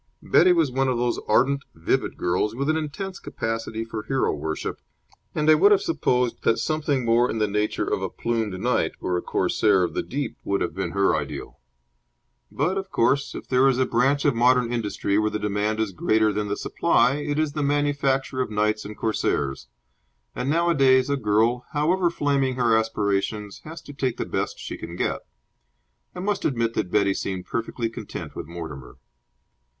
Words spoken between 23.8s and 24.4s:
to take the